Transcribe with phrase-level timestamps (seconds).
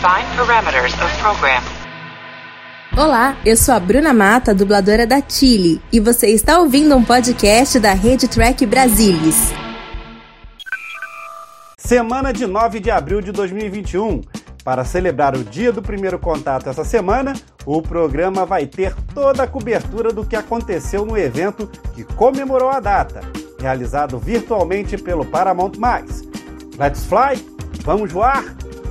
[0.00, 1.62] Define parameters of program.
[2.96, 7.78] Olá, eu sou a Bruna Mata, dubladora da Chile, e você está ouvindo um podcast
[7.78, 9.52] da Rede Track Brasilis.
[11.76, 14.22] Semana de 9 de abril de 2021.
[14.64, 17.34] Para celebrar o dia do primeiro contato essa semana,
[17.66, 22.80] o programa vai ter toda a cobertura do que aconteceu no evento que comemorou a
[22.80, 23.20] data,
[23.60, 25.72] realizado virtualmente pelo Paramount+.
[26.78, 27.44] Let's fly?
[27.84, 28.44] Vamos voar?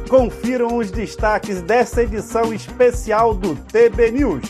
[0.09, 4.43] Confiram os destaques dessa edição especial do TB News.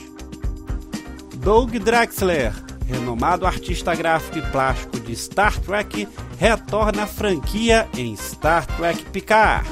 [1.36, 2.54] Doug Drexler,
[2.88, 6.08] renomado artista gráfico e plástico de Star Trek,
[6.40, 9.70] retorna à franquia em Star Trek Picard.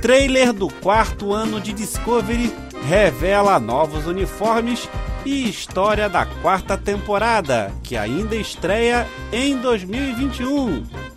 [0.00, 2.54] Trailer do quarto ano de Discovery
[2.88, 4.88] revela novos uniformes
[5.24, 11.09] e história da quarta temporada, que ainda estreia em 2021.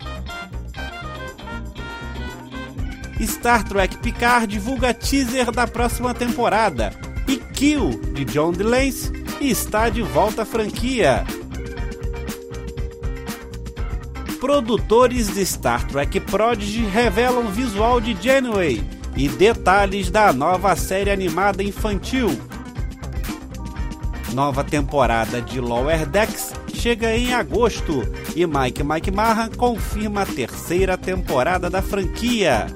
[3.22, 6.92] Star Trek Picard divulga teaser da próxima temporada
[7.28, 11.24] e Kill, de John DeLance, está de volta à franquia.
[14.40, 18.84] Produtores de Star Trek Prodigy revelam visual de Janeway
[19.16, 22.28] e detalhes da nova série animada infantil.
[24.34, 28.02] Nova temporada de Lower Decks chega em agosto
[28.34, 32.66] e Mike Mike confirma a terceira temporada da franquia.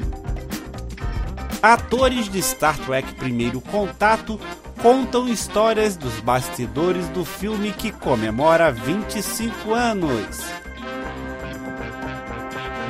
[1.63, 4.39] Atores de Star Trek Primeiro Contato
[4.81, 10.41] contam histórias dos bastidores do filme que comemora 25 anos.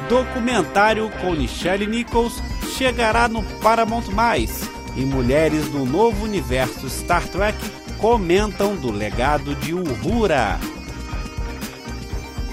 [0.08, 2.42] Documentário com Michelle Nichols
[2.76, 4.04] chegará no Paramount+,
[4.96, 7.58] e mulheres do novo universo Star Trek
[7.96, 10.58] comentam do legado de Uhura.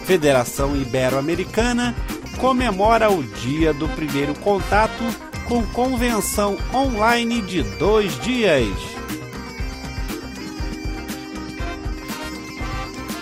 [0.05, 1.93] Federação Ibero-Americana
[2.37, 5.03] comemora o Dia do Primeiro Contato
[5.47, 8.75] com convenção online de dois dias.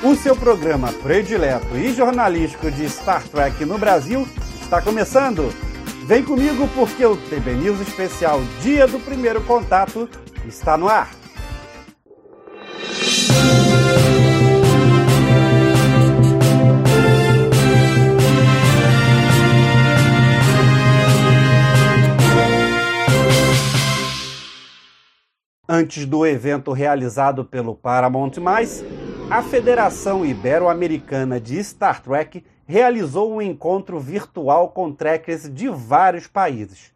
[0.01, 4.27] O seu programa predileto e jornalístico de Star Trek no Brasil
[4.61, 5.53] está começando.
[6.05, 10.09] Vem comigo porque o TB News especial Dia do Primeiro Contato
[10.45, 11.22] está no ar.
[25.75, 28.33] Antes do evento realizado pelo Paramount+,
[29.27, 36.93] a Federação Ibero-Americana de Star Trek realizou um encontro virtual com trekkers de vários países.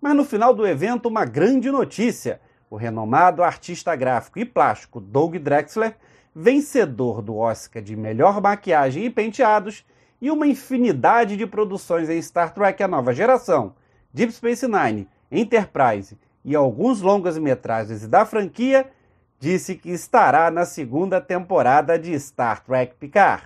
[0.00, 5.34] Mas no final do evento, uma grande notícia: o renomado artista gráfico e plástico Doug
[5.34, 5.96] Drexler,
[6.32, 9.84] vencedor do Oscar de melhor maquiagem e penteados,
[10.22, 13.74] e uma infinidade de produções em Star Trek A Nova Geração,
[14.14, 18.90] Deep Space Nine, Enterprise e alguns longas-metragens da franquia,
[19.38, 23.44] disse que estará na segunda temporada de Star Trek Picard.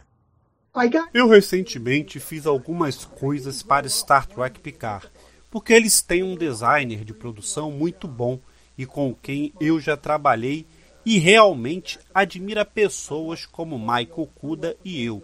[1.15, 5.09] Eu recentemente fiz algumas coisas para Star Trek Picard,
[5.51, 8.41] porque eles têm um designer de produção muito bom
[8.77, 10.67] e com quem eu já trabalhei
[11.07, 15.23] e realmente admira pessoas como Michael Kuda e eu,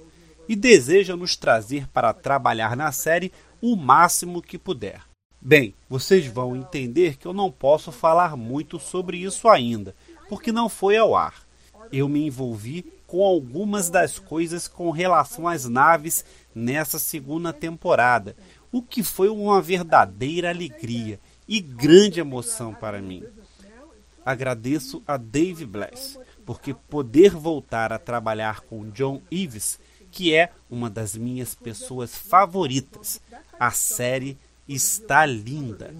[0.49, 5.10] e deseja nos trazer para trabalhar na série o máximo que puder.
[5.43, 9.95] Bem, vocês vão entender que eu não posso falar muito sobre isso ainda,
[10.29, 11.47] porque não foi ao ar.
[11.91, 18.37] Eu me envolvi com algumas das coisas com relação às naves nessa segunda temporada,
[18.71, 21.19] o que foi uma verdadeira alegria
[21.49, 23.25] e grande emoção para mim.
[24.25, 29.81] Agradeço a Dave Bless, porque poder voltar a trabalhar com John Ives,
[30.11, 33.23] que é uma das minhas pessoas favoritas,
[33.59, 34.37] a série
[34.71, 35.93] está linda.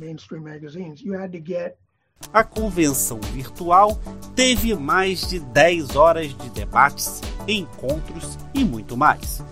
[2.33, 4.01] A convenção virtual
[4.37, 9.43] teve mais de 10 horas de debates, encontros e muito mais.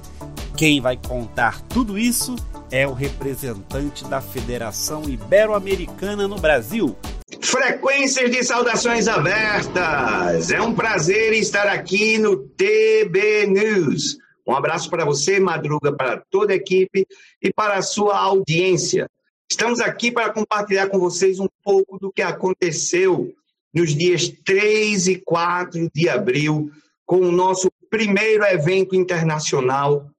[0.56, 2.36] Quem vai contar tudo isso
[2.70, 6.96] é o representante da Federação Ibero-Americana no Brasil.
[7.40, 10.50] Frequências de saudações abertas!
[10.50, 16.54] É um prazer estar aqui no TB News um abraço para você, Madruga, para toda
[16.54, 17.06] a equipe
[17.42, 19.06] e para a sua audiência.
[19.50, 23.34] Estamos aqui para compartilhar com vocês um pouco do que aconteceu
[23.72, 26.70] nos dias 3 e 4 de abril,
[27.06, 30.10] com o nosso primeiro evento internacional.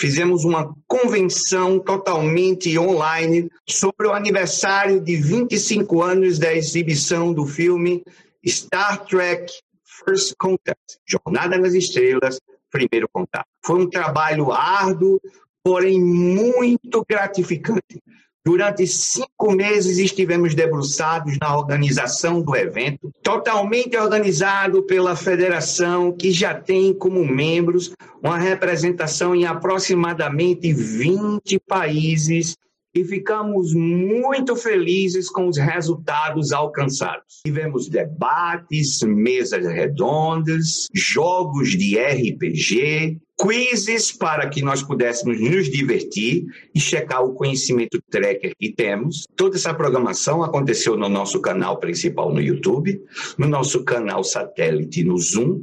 [0.00, 8.04] Fizemos uma convenção totalmente online sobre o aniversário de 25 anos da exibição do filme
[8.46, 9.52] Star Trek
[9.84, 13.46] First Contact Jornada nas Estrelas primeiro contato.
[13.64, 15.20] Foi um trabalho árduo,
[15.62, 18.02] porém muito gratificante.
[18.48, 26.54] Durante cinco meses estivemos debruçados na organização do evento, totalmente organizado pela federação, que já
[26.54, 27.92] tem como membros
[28.22, 32.56] uma representação em aproximadamente 20 países
[32.98, 37.40] e ficamos muito felizes com os resultados alcançados.
[37.46, 46.80] Tivemos debates, mesas redondas, jogos de RPG, quizzes para que nós pudéssemos nos divertir e
[46.80, 49.26] checar o conhecimento tracker que temos.
[49.36, 53.00] Toda essa programação aconteceu no nosso canal principal no YouTube,
[53.38, 55.62] no nosso canal satélite no Zoom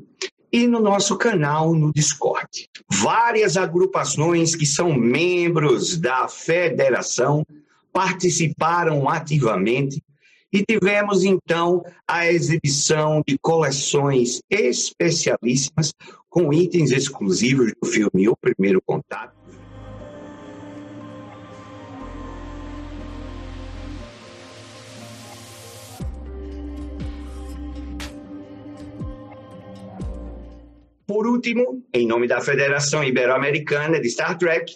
[0.55, 2.69] e no nosso canal no Discord.
[2.89, 7.45] Várias agrupações que são membros da federação
[7.91, 10.01] participaram ativamente
[10.53, 15.93] e tivemos então a exibição de coleções especialíssimas
[16.29, 19.35] com itens exclusivos do filme O Primeiro Contato.
[31.07, 34.75] Por último, em nome da Federação Ibero-Americana de Star Trek,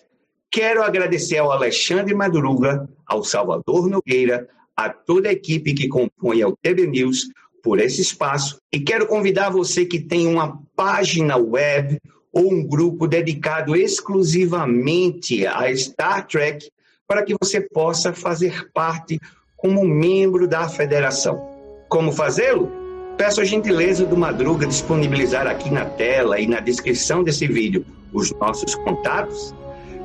[0.51, 4.47] quero agradecer ao Alexandre Madruga, ao Salvador Nogueira,
[4.77, 7.29] a toda a equipe que compõe o TB News
[7.63, 11.99] por esse espaço e quero convidar você que tem uma página web
[12.31, 16.69] ou um grupo dedicado exclusivamente a Star Trek
[17.07, 19.19] para que você possa fazer parte
[19.57, 21.41] como membro da federação.
[21.89, 22.78] Como fazê-lo?
[23.19, 28.33] Peço a gentileza do Madruga disponibilizar aqui na tela e na descrição desse vídeo os
[28.35, 29.53] nossos contatos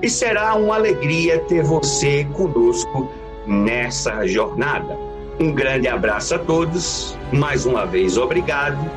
[0.02, 3.08] e será uma alegria ter você conosco
[3.46, 4.98] nessa jornada.
[5.38, 8.90] Um grande abraço a todos, mais uma vez obrigado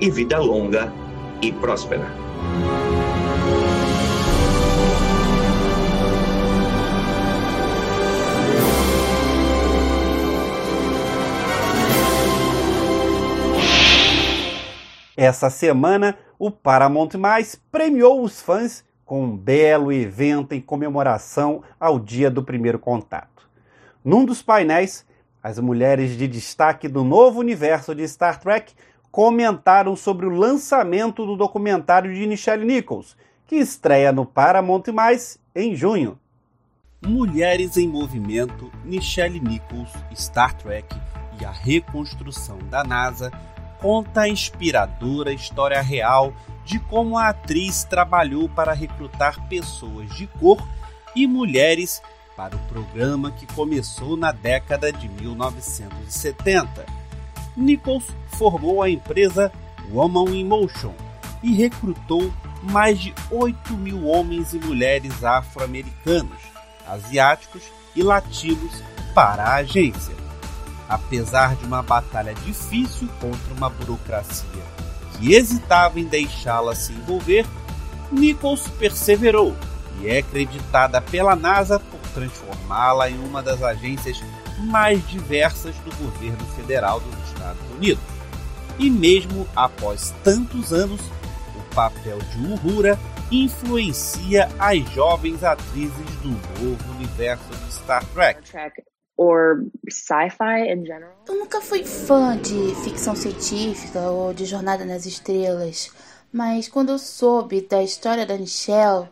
[0.00, 0.90] e vida longa
[1.42, 2.10] e próspera.
[15.20, 21.98] Essa semana, o Paramount Mais premiou os fãs com um belo evento em comemoração ao
[21.98, 23.50] dia do primeiro contato.
[24.04, 25.04] Num dos painéis,
[25.42, 28.72] as mulheres de destaque do novo universo de Star Trek
[29.10, 35.74] comentaram sobre o lançamento do documentário de Nichelle Nichols, que estreia no Paramount Mais em
[35.74, 36.16] junho.
[37.04, 40.94] Mulheres em Movimento, Nichelle Nichols, Star Trek
[41.40, 43.32] e a reconstrução da NASA
[43.80, 46.32] conta a inspiradora história real
[46.64, 50.62] de como a atriz trabalhou para recrutar pessoas de cor
[51.14, 52.02] e mulheres
[52.36, 56.86] para o programa que começou na década de 1970.
[57.56, 59.50] Nichols formou a empresa
[59.90, 60.94] Woman in Motion
[61.42, 62.32] e recrutou
[62.62, 66.38] mais de 8 mil homens e mulheres afro-americanos,
[66.86, 67.62] asiáticos
[67.96, 68.82] e latinos
[69.14, 70.17] para a agência.
[70.88, 74.62] Apesar de uma batalha difícil contra uma burocracia
[75.12, 77.44] que hesitava em deixá-la se envolver,
[78.10, 79.54] Nichols perseverou
[80.00, 84.22] e é creditada pela NASA por transformá-la em uma das agências
[84.58, 88.02] mais diversas do governo federal dos Estados Unidos.
[88.78, 91.00] E mesmo após tantos anos,
[91.56, 92.98] o papel de Uhura
[93.30, 96.30] influencia as jovens atrizes do
[96.62, 98.40] novo universo de Star Trek.
[99.18, 101.12] Or sci-fi in general.
[101.26, 105.90] Eu nunca fui fã de ficção científica ou de Jornada nas Estrelas,
[106.32, 109.08] mas quando eu soube da história da Michelle,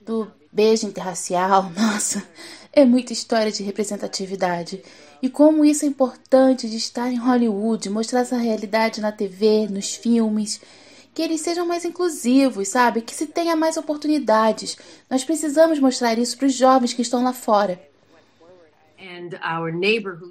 [0.00, 2.26] do beijo interracial, nossa,
[2.72, 4.82] é muita história de representatividade.
[5.20, 9.94] E como isso é importante de estar em Hollywood, mostrar essa realidade na TV, nos
[9.94, 10.60] filmes,
[11.14, 13.00] que eles sejam mais inclusivos, sabe?
[13.00, 14.76] Que se tenha mais oportunidades.
[15.08, 17.80] Nós precisamos mostrar isso para os jovens que estão lá fora.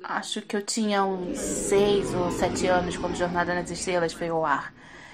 [0.04, 4.44] Acho que eu tinha uns seis ou sete anos quando Jornada nas Estrelas foi ao
[4.44, 4.74] ar.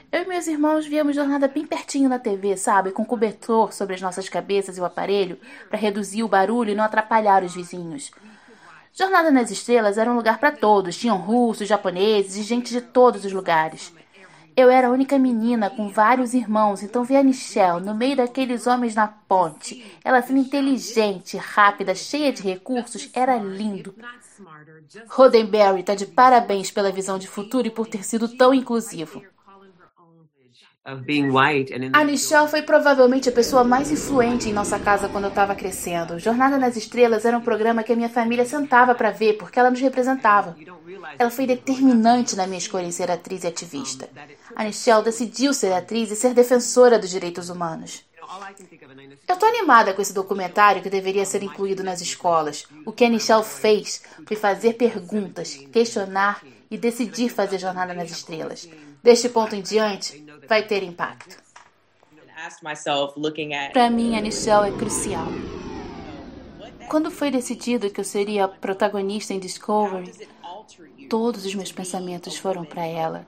[0.09, 2.91] Eu e meus irmãos víamos jornada bem pertinho na TV, sabe?
[2.91, 5.37] Com cobertor sobre as nossas cabeças e o aparelho,
[5.67, 8.11] para reduzir o barulho e não atrapalhar os vizinhos.
[8.93, 13.25] Jornada nas Estrelas era um lugar para todos, tinham russos, japoneses e gente de todos
[13.25, 13.93] os lugares.
[14.59, 18.67] Eu era a única menina com vários irmãos, então ver a Michelle no meio daqueles
[18.67, 23.95] homens na ponte, ela sendo inteligente, rápida, cheia de recursos, era lindo.
[25.07, 29.23] Roddenberry está de parabéns pela visão de futuro e por ter sido tão inclusivo.
[31.93, 36.17] A Michelle foi provavelmente a pessoa mais influente em nossa casa quando eu estava crescendo.
[36.17, 39.69] Jornada nas Estrelas era um programa que a minha família sentava para ver porque ela
[39.69, 40.55] nos representava.
[41.17, 44.09] Ela foi determinante na minha escolha em ser atriz e ativista.
[44.55, 48.03] A Michelle decidiu ser atriz e ser defensora dos direitos humanos.
[49.27, 52.65] Eu tô animada com esse documentário que deveria ser incluído nas escolas.
[52.85, 58.69] O que a fez foi fazer perguntas, questionar e decidir fazer Jornada nas Estrelas.
[59.03, 61.37] Deste ponto em diante, vai ter impacto.
[63.73, 65.27] Para mim, a Nichelle é crucial.
[66.89, 70.27] Quando foi decidido que eu seria protagonista em Discovery,
[71.09, 73.27] todos os meus pensamentos foram para ela.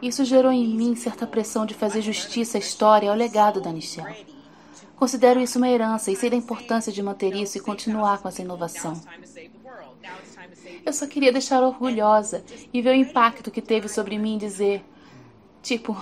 [0.00, 3.72] Isso gerou em mim certa pressão de fazer justiça à história e ao legado da
[3.72, 4.26] Nichelle.
[4.96, 8.42] Considero isso uma herança e sei da importância de manter isso e continuar com essa
[8.42, 9.00] inovação.
[10.84, 14.84] Eu só queria deixar orgulhosa e ver o impacto que teve sobre mim dizer,
[15.62, 15.96] tipo,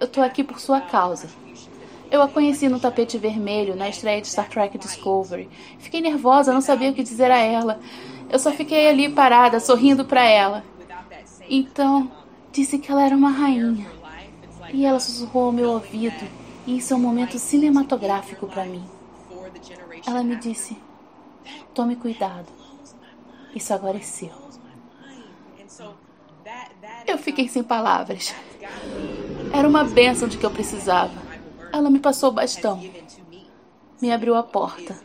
[0.00, 1.28] eu tô aqui por sua causa.
[2.10, 5.48] Eu a conheci no tapete vermelho na estreia de Star Trek Discovery.
[5.78, 7.80] Fiquei nervosa, não sabia o que dizer a ela.
[8.30, 10.64] Eu só fiquei ali parada, sorrindo para ela.
[11.48, 12.10] Então,
[12.52, 13.86] disse que ela era uma rainha.
[14.72, 16.28] E ela sussurrou ao meu ouvido,
[16.66, 18.84] e isso é um momento cinematográfico para mim.
[20.06, 20.76] Ela me disse:
[21.72, 22.46] Tome cuidado.
[23.54, 24.30] Isso agora é seu.
[27.06, 28.34] Eu fiquei sem palavras.
[29.52, 31.14] Era uma bênção de que eu precisava.
[31.72, 32.82] Ela me passou o bastão.
[34.02, 34.96] Me abriu a porta.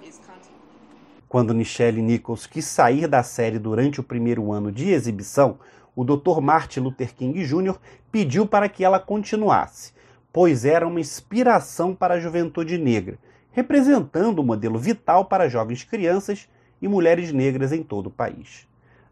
[1.30, 5.60] Quando Nichelle Nichols quis sair da série durante o primeiro ano de exibição,
[5.96, 6.42] o Dr.
[6.42, 7.78] Martin Luther King Jr.
[8.12, 9.94] pediu para que ela continuasse,
[10.34, 13.18] pois era uma inspiração para a juventude negra,
[13.52, 16.50] representando o um modelo vital para jovens crianças
[16.82, 18.68] e mulheres negras em todo o país.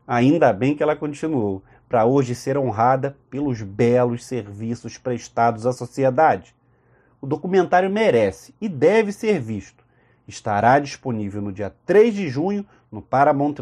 [0.07, 6.55] Ainda bem que ela continuou, para hoje ser honrada pelos belos serviços prestados à sociedade,
[7.19, 9.83] o documentário merece e deve ser visto.
[10.27, 13.55] Estará disponível no dia 3 de junho no Paramount+,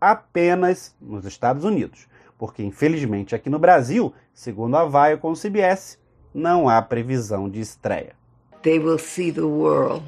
[0.00, 5.98] apenas nos Estados Unidos, porque infelizmente aqui no Brasil, segundo a Viacom CBS,
[6.34, 8.14] não há previsão de estreia.
[8.62, 10.02] They will see the world.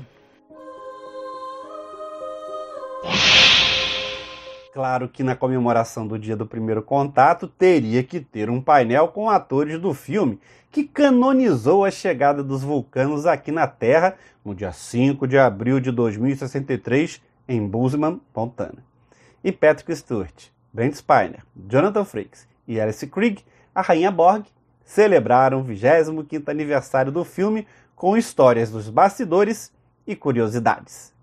[4.79, 9.29] Claro que na comemoração do dia do primeiro contato teria que ter um painel com
[9.29, 10.39] atores do filme
[10.71, 15.91] que canonizou a chegada dos vulcanos aqui na Terra no dia 5 de abril de
[15.91, 18.79] 2063 em Bozeman, Montana.
[19.43, 23.43] E Patrick Stewart, Brent Spiner, Jonathan Frakes e Alice Krieg,
[23.75, 24.47] a Rainha Borg,
[24.85, 27.67] celebraram o 25º aniversário do filme
[27.97, 29.73] com histórias dos bastidores
[30.07, 31.18] e curiosidades.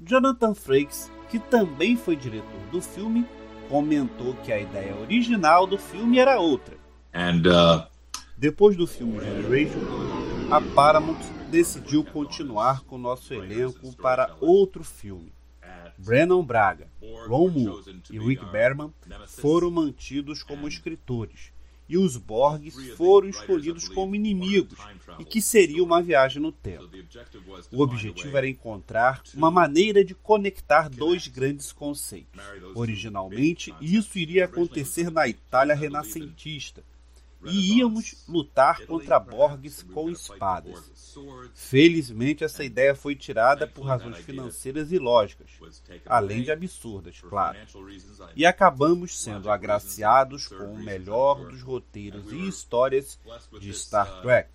[0.00, 3.26] Jonathan Frakes que também foi diretor do filme,
[3.68, 6.76] comentou que a ideia original do filme era outra.
[7.14, 7.86] And, uh...
[8.36, 9.80] Depois do filme Generation,
[10.50, 11.18] a Paramount
[11.50, 15.32] decidiu continuar com nosso elenco para outro filme.
[15.98, 16.86] Brennan Braga,
[17.26, 18.94] Ron Moore e Rick Berman
[19.26, 21.52] foram mantidos como escritores,
[21.88, 24.78] e os Borgs foram escolhidos como inimigos
[25.18, 26.88] e que seria uma viagem no tempo.
[27.72, 32.40] O objetivo era encontrar uma maneira de conectar dois grandes conceitos.
[32.74, 36.84] Originalmente, isso iria acontecer na Itália renascentista,
[37.44, 40.98] e íamos lutar contra Borgs com espadas.
[41.54, 45.50] Felizmente, essa ideia foi tirada por razões financeiras e lógicas,
[46.06, 47.58] além de absurdas, claro.
[48.34, 53.18] E acabamos sendo agraciados com o melhor dos roteiros e histórias
[53.60, 54.50] de Star Trek.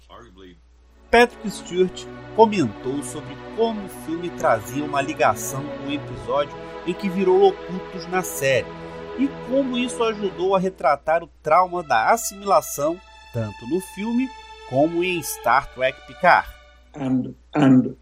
[1.10, 7.08] Patrick Stewart comentou sobre como o filme trazia uma ligação com o episódio em que
[7.08, 8.83] virou ocultos na série
[9.18, 13.00] e como isso ajudou a retratar o trauma da assimilação,
[13.32, 14.30] tanto no filme
[14.70, 16.50] como em Star Trek Picard.
[16.96, 17.96] And, and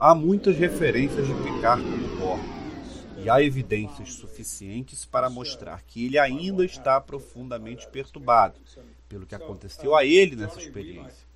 [0.00, 2.40] há muitas referências de Picard como Borg,
[3.18, 8.58] e há evidências suficientes para mostrar que ele ainda está profundamente perturbado
[9.08, 11.26] pelo que aconteceu a ele nessa experiência.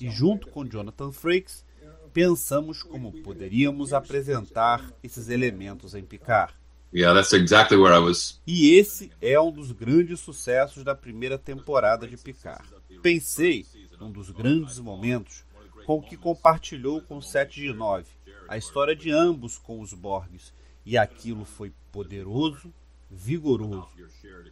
[0.00, 1.64] E junto com Jonathan Frakes,
[2.12, 6.57] pensamos como poderíamos apresentar esses elementos em Picard.
[6.92, 8.40] Yeah, that's exactly where I was.
[8.46, 12.66] E esse é um dos grandes sucessos da primeira temporada de Picard.
[13.02, 13.66] Pensei
[14.00, 15.44] num dos grandes momentos
[15.84, 18.06] com que compartilhou com 7 de 9,
[18.46, 20.52] a história de ambos com os Borgs,
[20.84, 22.72] e aquilo foi poderoso,
[23.10, 23.88] vigoroso,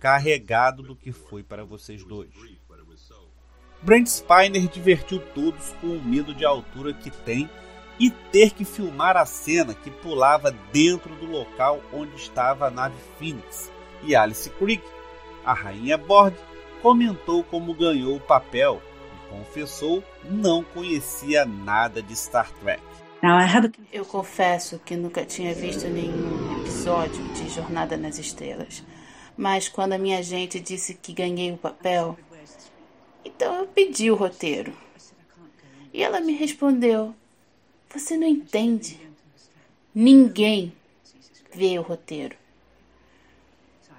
[0.00, 2.30] carregado do que foi para vocês dois.
[3.82, 7.48] Brent Spiner divertiu todos com o medo de altura que tem
[7.98, 12.96] e ter que filmar a cena que pulava dentro do local onde estava a nave
[13.18, 13.70] Phoenix.
[14.02, 14.84] E Alice Creek,
[15.44, 16.34] a rainha Borg,
[16.82, 18.82] comentou como ganhou o papel
[19.14, 22.82] e confessou não conhecia nada de Star Trek.
[23.92, 28.84] Eu confesso que nunca tinha visto nenhum episódio de Jornada nas Estrelas,
[29.36, 32.16] mas quando a minha agente disse que ganhei o papel,
[33.24, 34.72] então eu pedi o roteiro.
[35.92, 37.14] E ela me respondeu:
[37.90, 39.00] Você não entende.
[39.94, 40.72] Ninguém
[41.54, 42.36] vê o roteiro.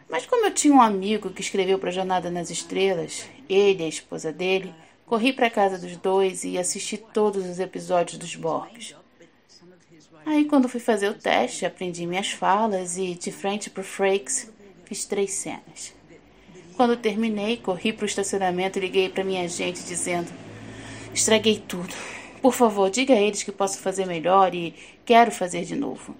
[0.10, 3.86] Mas como eu tinha um amigo que escreveu para a Jornada nas Estrelas, ele e
[3.86, 4.74] a esposa dele,
[5.06, 8.96] corri para casa dos dois e assisti todos os episódios dos Borgs.
[10.26, 14.52] Aí quando fui fazer o teste, aprendi minhas falas e, de frente pro Frakes,
[14.86, 15.94] fiz três cenas.
[16.76, 20.32] Quando terminei, corri pro estacionamento e liguei para minha agente dizendo:
[21.14, 21.94] Estraguei tudo.
[22.48, 24.74] Por favor, diga a eles que posso fazer melhor e
[25.04, 26.16] quero fazer de novo.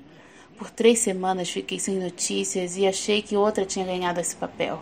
[0.58, 4.78] Por três semanas fiquei sem notícias e achei que outra tinha ganhado esse papel.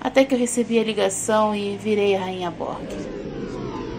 [0.00, 2.86] Até que eu recebi a ligação e virei a Rainha Borg.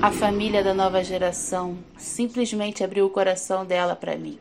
[0.01, 4.39] A família da nova geração simplesmente abriu o coração dela para mim.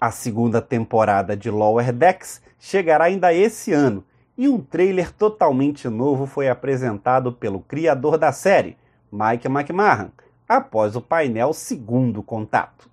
[0.00, 4.04] A segunda temporada de Lower Decks chegará ainda esse ano
[4.36, 8.76] e um trailer totalmente novo foi apresentado pelo criador da série,
[9.12, 10.10] Mike McMahon,
[10.48, 12.90] após o painel Segundo Contato.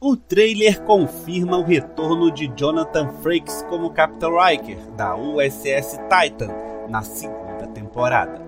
[0.00, 6.50] O trailer confirma o retorno de Jonathan Frakes como Captain Riker da USS Titan
[6.88, 8.40] na segunda temporada.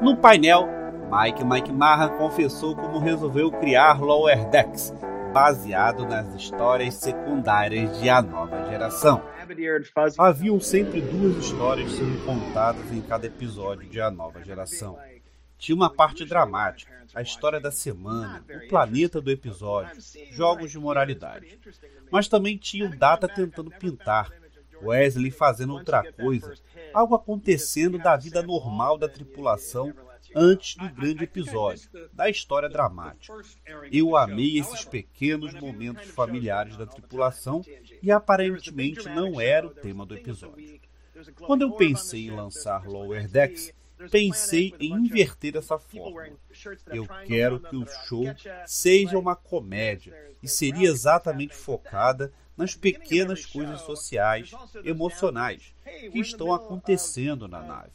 [0.00, 0.68] No painel,
[1.10, 4.92] Mike McMahon confessou como resolveu criar Lower Decks,
[5.32, 9.22] baseado nas histórias secundárias de A Nova Geração.
[10.16, 14.98] Haviam sempre duas histórias sendo contadas em cada episódio de A Nova Geração.
[15.58, 21.58] Tinha uma parte dramática, a história da semana, o planeta do episódio, jogos de moralidade.
[22.10, 24.30] Mas também tinha o Data tentando pintar,
[24.82, 26.54] Wesley fazendo outra coisa,
[26.94, 29.92] algo acontecendo da vida normal da tripulação
[30.38, 33.34] antes do grande episódio, da história dramática.
[33.90, 37.64] Eu amei esses pequenos momentos familiares da tripulação
[38.02, 40.80] e aparentemente não era o tema do episódio.
[41.40, 43.72] Quando eu pensei em lançar Lower Decks,
[44.10, 46.28] pensei em inverter essa forma.
[46.86, 48.24] Eu quero que o show
[48.64, 54.52] seja uma comédia e seria exatamente focada nas pequenas coisas sociais,
[54.84, 55.74] emocionais
[56.12, 57.92] que estão acontecendo na nave.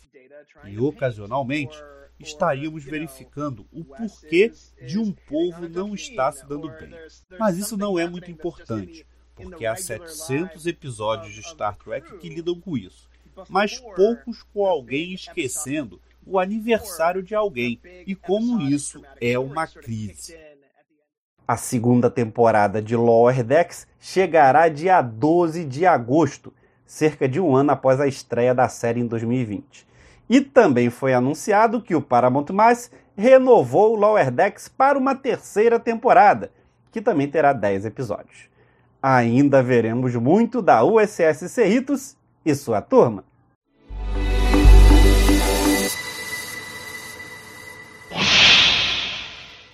[0.65, 1.77] E ocasionalmente
[2.19, 4.52] estaríamos verificando o porquê
[4.86, 6.93] de um povo não estar se dando bem.
[7.39, 12.60] Mas isso não é muito importante, porque há 700 episódios de Star Trek que lidam
[12.60, 13.10] com isso,
[13.49, 20.38] mas poucos com alguém esquecendo o aniversário de alguém e como isso é uma crise.
[21.45, 26.54] A segunda temporada de Lower Decks chegará dia 12 de agosto,
[26.86, 29.86] cerca de um ano após a estreia da série em 2020.
[30.29, 32.45] E também foi anunciado que o Paramount+,
[33.15, 36.51] renovou o Lower Decks para uma terceira temporada,
[36.91, 38.49] que também terá 10 episódios.
[39.01, 43.23] Ainda veremos muito da USS Cerritos e sua turma.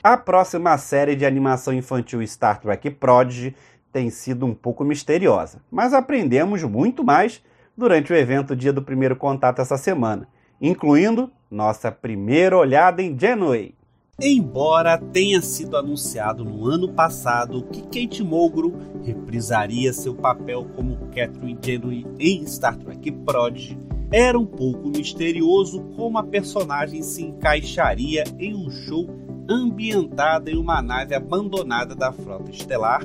[0.01, 3.55] A próxima série de animação infantil Star Trek Prodigy
[3.91, 7.43] tem sido um pouco misteriosa, mas aprendemos muito mais
[7.77, 10.27] durante o evento Dia do Primeiro Contato essa semana
[10.61, 13.73] incluindo nossa primeira olhada em Janeway.
[14.21, 21.57] Embora tenha sido anunciado no ano passado que Kate Mulgrew reprisaria seu papel como Catherine
[21.61, 23.79] Janeway em Star Trek Prodigy,
[24.11, 29.07] era um pouco misterioso como a personagem se encaixaria em um show
[29.49, 33.01] ambientado em uma nave abandonada da frota estelar,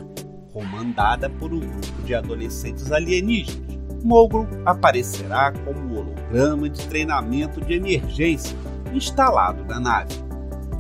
[0.53, 3.64] comandada por um grupo de adolescentes alienígenas.
[4.05, 8.55] Mogul aparecerá como holograma de treinamento de emergência
[8.93, 10.15] instalado na nave.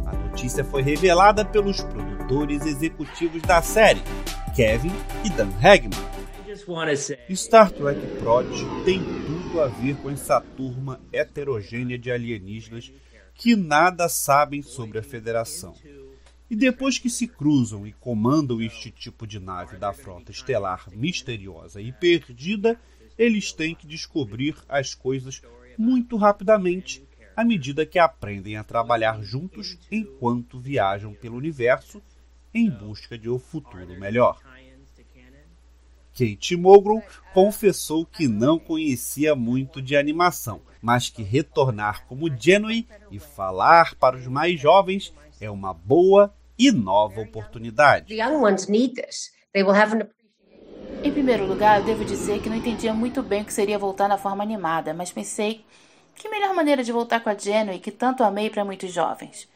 [0.04, 4.02] A notícia foi revelada pelos produtores executivos da série,
[4.54, 4.92] Kevin
[5.24, 5.98] e Dan Hagman.
[7.34, 8.46] Star Trek Prod
[8.84, 12.92] tem tudo a ver com essa turma heterogênea de alienígenas
[13.34, 15.74] que nada sabem sobre a Federação.
[16.50, 21.80] E depois que se cruzam e comandam este tipo de nave da frota estelar misteriosa
[21.80, 22.78] e perdida,
[23.18, 25.40] eles têm que descobrir as coisas
[25.78, 27.02] muito rapidamente
[27.36, 32.00] à medida que aprendem a trabalhar juntos enquanto viajam pelo universo
[32.52, 34.40] em busca de um futuro melhor.
[36.16, 43.18] Kate Mulgrew confessou que não conhecia muito de animação, mas que retornar como Genui e
[43.18, 48.14] falar para os mais jovens é uma boa e nova oportunidade.
[51.04, 54.08] Em primeiro lugar, eu devo dizer que não entendia muito bem o que seria voltar
[54.08, 55.62] na forma animada, mas pensei
[56.14, 59.46] que melhor maneira de voltar com a Jenny que tanto amei para muitos jovens.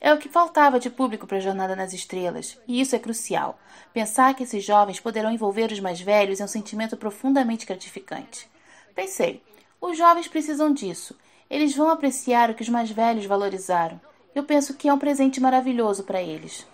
[0.00, 3.60] É o que faltava de público para a Jornada nas Estrelas, e isso é crucial.
[3.94, 8.50] Pensar que esses jovens poderão envolver os mais velhos é um sentimento profundamente gratificante.
[8.92, 9.40] Pensei,
[9.80, 11.16] os jovens precisam disso.
[11.48, 14.00] Eles vão apreciar o que os mais velhos valorizaram.
[14.34, 16.66] Eu penso que é um presente maravilhoso para eles.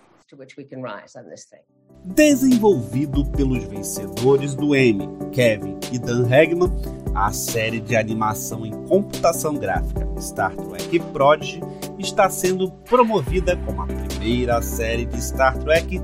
[2.05, 6.71] Desenvolvido pelos vencedores do Emmy, Kevin e Dan Hagman,
[7.15, 11.61] a série de animação em computação gráfica Star Trek Prodigy
[11.99, 15.99] está sendo promovida como a primeira série de Star Trek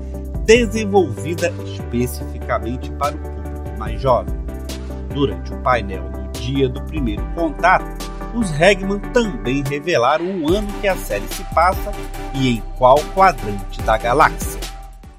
[0.45, 4.33] desenvolvida especificamente para o público mais jovem.
[5.13, 7.85] Durante o painel dia do primeiro contato,
[8.35, 11.91] os Hagman também revelaram o ano que a série se passa
[12.33, 14.59] e em qual quadrante da galáxia.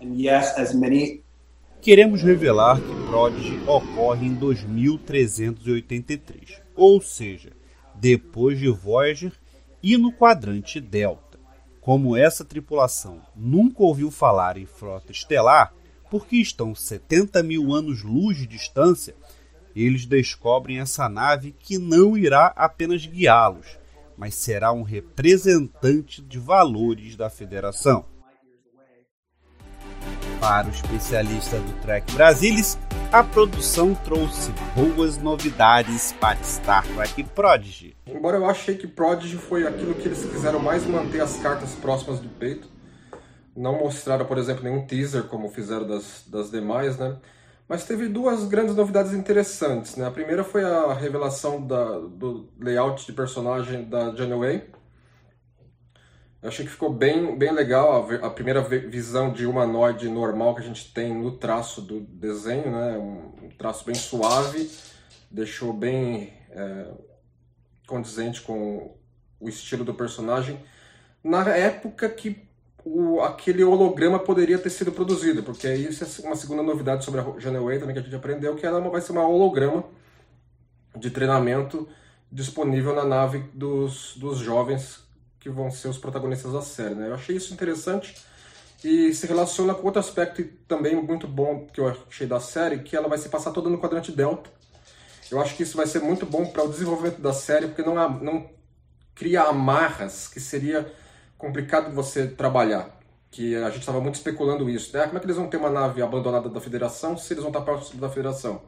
[0.03, 1.23] Yes, many...
[1.81, 7.53] Queremos revelar que Prodigy ocorre em 2383, ou seja,
[7.95, 9.33] depois de Voyager
[9.83, 11.39] e no quadrante Delta.
[11.81, 15.73] Como essa tripulação nunca ouviu falar em frota estelar,
[16.11, 19.15] porque estão 70 mil anos-luz de distância,
[19.75, 23.79] eles descobrem essa nave que não irá apenas guiá-los,
[24.17, 28.05] mas será um representante de valores da Federação.
[30.41, 32.77] Para o especialista do Trek Brasilis,
[33.13, 37.95] a produção trouxe boas novidades para Star Trek Prodigy.
[38.07, 42.19] Embora eu achei que Prodigy foi aquilo que eles quiseram mais manter as cartas próximas
[42.19, 42.69] do peito,
[43.57, 47.17] não mostraram, por exemplo, nenhum teaser como fizeram das, das demais, né?
[47.73, 49.97] Mas teve duas grandes novidades interessantes.
[49.97, 50.07] Né?
[50.07, 54.69] A primeira foi a revelação da, do layout de personagem da Janeway.
[56.43, 60.61] Eu achei que ficou bem, bem legal a, a, primeira visão de humanoide normal que
[60.61, 62.99] a gente tem no traço do desenho, né?
[62.99, 64.71] um, traço bem suave,
[65.31, 66.91] deixou bem é,
[67.87, 68.99] condizente com
[69.41, 70.63] o estilo do personagem.
[71.25, 72.52] Na época que
[72.85, 77.39] o, aquele holograma poderia ter sido produzido, porque isso é uma segunda novidade sobre a
[77.39, 79.85] Janeway também que a gente aprendeu, que ela vai ser uma holograma
[80.97, 81.89] de treinamento
[82.31, 85.01] disponível na nave dos, dos jovens
[85.39, 86.95] que vão ser os protagonistas da série.
[86.95, 87.09] Né?
[87.09, 88.15] Eu achei isso interessante
[88.85, 92.97] e se relaciona com outro aspecto também muito bom que eu achei da série, que
[92.97, 94.51] ela vai se passar toda no quadrante Delta.
[95.31, 97.95] Eu acho que isso vai ser muito bom para o desenvolvimento da série, porque não,
[98.21, 98.51] não
[99.15, 100.93] cria amarras que seria
[101.43, 103.01] complicado você trabalhar.
[103.33, 104.97] Que a gente estava muito especulando isso.
[104.97, 105.05] Né?
[105.05, 107.63] Como é que eles vão ter uma nave abandonada da Federação se eles vão estar
[107.63, 108.63] próximos da Federação?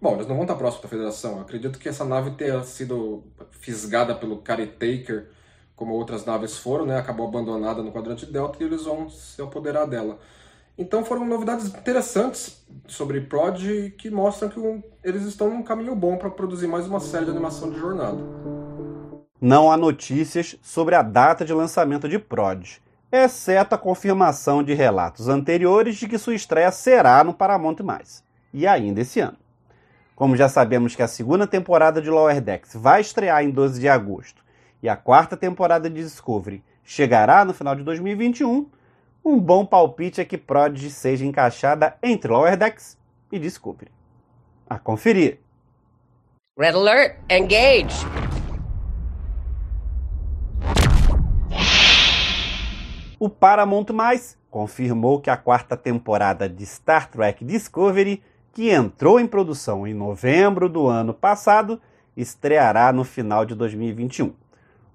[0.00, 1.36] Bom, eles não vão estar próximos da Federação.
[1.36, 5.30] Eu acredito que essa nave tenha sido fisgada pelo Caretaker,
[5.74, 6.98] como outras naves foram, né?
[6.98, 10.18] Acabou abandonada no quadrante Delta e eles vão se apoderar dela.
[10.76, 13.62] Então foram novidades interessantes sobre Prod
[13.96, 14.60] que mostram que
[15.02, 18.53] eles estão num caminho bom para produzir mais uma série de animação de jornada
[19.44, 22.78] não há notícias sobre a data de lançamento de Prod,
[23.12, 27.76] exceto a confirmação de relatos anteriores de que sua estreia será no Paramount+,
[28.54, 29.36] e ainda esse ano.
[30.16, 33.86] Como já sabemos que a segunda temporada de Lower Decks vai estrear em 12 de
[33.86, 34.42] agosto
[34.82, 38.66] e a quarta temporada de Discovery chegará no final de 2021,
[39.22, 42.96] um bom palpite é que Prodigy seja encaixada entre Lower Decks
[43.30, 43.92] e Discovery.
[44.70, 45.38] A conferir.
[46.58, 48.33] Red Alert, engage!
[53.24, 53.86] O Paramount+,
[54.50, 60.68] confirmou que a quarta temporada de Star Trek Discovery, que entrou em produção em novembro
[60.68, 61.80] do ano passado,
[62.14, 64.34] estreará no final de 2021.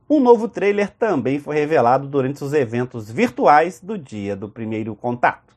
[0.07, 5.55] Um novo trailer também foi revelado durante os eventos virtuais do dia do primeiro contato.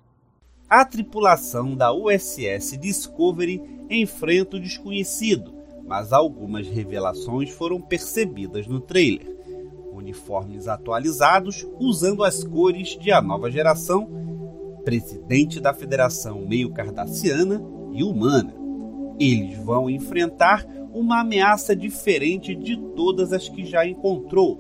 [0.67, 5.53] A tripulação da USS Discovery enfrenta o desconhecido,
[5.87, 9.42] mas algumas revelações foram percebidas no trailer
[9.93, 14.09] uniformes atualizados usando as cores de a nova geração,
[14.85, 18.55] presidente da Federação meio cardassiana e humana.
[19.19, 24.57] Eles vão enfrentar uma ameaça diferente de todas as que já encontrou,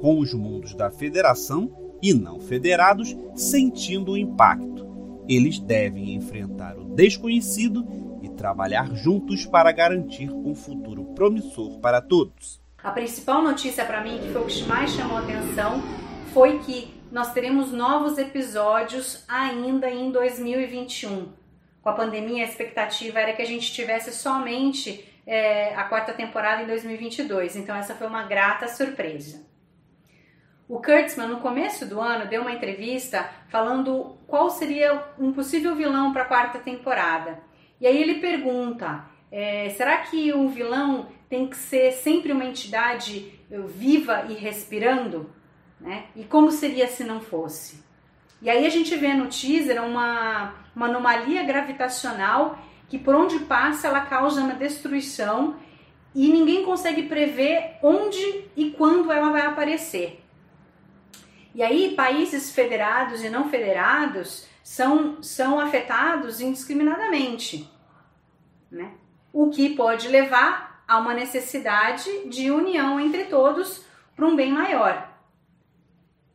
[0.00, 1.70] com os mundos da Federação
[2.02, 4.86] e não federados sentindo o impacto.
[5.28, 7.86] Eles devem enfrentar o desconhecido
[8.22, 12.60] e trabalhar juntos para garantir um futuro promissor para todos.
[12.82, 15.82] A principal notícia para mim, que foi o que mais chamou atenção,
[16.32, 21.32] foi que nós teremos novos episódios ainda em 2021.
[21.82, 26.62] Com a pandemia, a expectativa era que a gente tivesse somente é, a quarta temporada
[26.62, 29.44] em 2022, então essa foi uma grata surpresa.
[30.68, 36.12] O Kurtzman, no começo do ano, deu uma entrevista falando qual seria um possível vilão
[36.12, 37.40] para a quarta temporada.
[37.80, 43.32] E aí ele pergunta: é, será que o vilão tem que ser sempre uma entidade
[43.50, 45.30] eh, viva e respirando?
[45.80, 46.06] Né?
[46.16, 47.82] E como seria se não fosse?
[48.40, 53.88] E aí a gente vê no teaser uma, uma anomalia gravitacional que por onde passa
[53.88, 55.56] ela causa uma destruição
[56.14, 60.24] e ninguém consegue prever onde e quando ela vai aparecer.
[61.54, 67.70] E aí países federados e não federados são, são afetados indiscriminadamente,
[68.70, 68.92] né?
[69.32, 73.84] o que pode levar a uma necessidade de união entre todos
[74.16, 75.06] para um bem maior.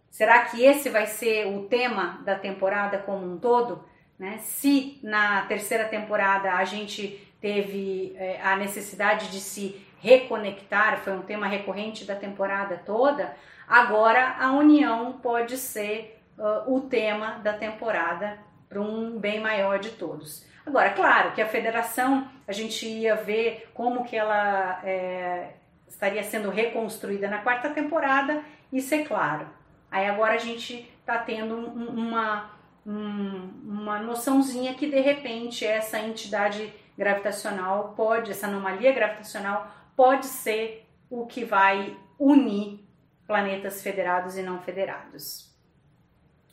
[0.10, 3.84] Será que esse vai ser o tema da temporada como um todo?
[4.18, 4.38] Né?
[4.38, 11.22] Se na terceira temporada a gente teve é, a necessidade de se reconectar, foi um
[11.22, 13.36] tema recorrente da temporada toda,
[13.68, 18.38] agora a união pode ser uh, o tema da temporada
[18.70, 20.46] para um bem maior de todos.
[20.66, 25.54] Agora, claro que a federação, a gente ia ver como que ela é,
[25.88, 29.48] estaria sendo reconstruída na quarta temporada, isso é claro.
[29.90, 32.50] Aí agora a gente está tendo uma,
[32.86, 41.26] uma noçãozinha que de repente essa entidade gravitacional pode, essa anomalia gravitacional pode ser o
[41.26, 42.80] que vai unir
[43.28, 45.52] planetas federados e não federados.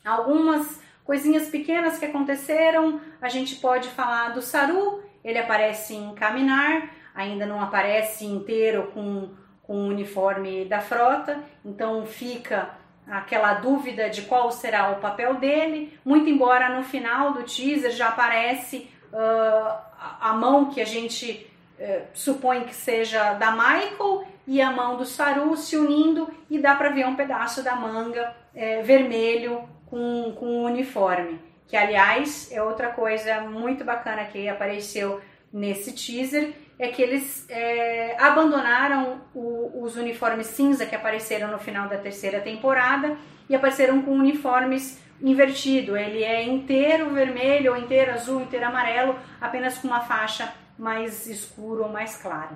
[0.05, 6.89] Algumas coisinhas pequenas que aconteceram, a gente pode falar do Saru, ele aparece em Caminar,
[7.13, 9.29] ainda não aparece inteiro com,
[9.63, 12.69] com o uniforme da frota, então fica
[13.07, 18.09] aquela dúvida de qual será o papel dele, muito embora no final do teaser já
[18.09, 19.77] aparece uh,
[20.19, 25.05] a mão que a gente uh, supõe que seja da Michael e a mão do
[25.05, 30.45] Saru se unindo e dá para ver um pedaço da manga uh, vermelho com, com
[30.45, 31.39] o uniforme,
[31.71, 35.21] que aliás é outra coisa muito bacana que apareceu
[35.53, 41.87] nesse teaser é que eles é, abandonaram o, os uniformes cinza que apareceram no final
[41.87, 43.15] da terceira temporada
[43.47, 45.95] e apareceram com uniformes invertido.
[45.95, 51.83] Ele é inteiro vermelho, ou inteiro azul, inteiro amarelo, apenas com uma faixa mais escura
[51.83, 52.51] ou mais clara.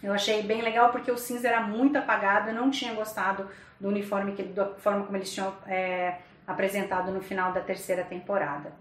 [0.00, 3.48] Eu achei bem legal porque o cinza era muito apagado, eu não tinha gostado
[3.80, 8.72] do uniforme, que, da forma como eles tinham é, apresentado no final da terceira temporada.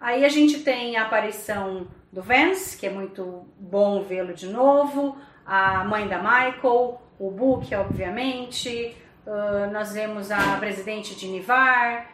[0.00, 5.16] Aí a gente tem a aparição do Vance, que é muito bom vê-lo de novo,
[5.44, 8.96] a mãe da Michael, o Book, obviamente,
[9.26, 12.10] uh, nós vemos a presidente de Nivar,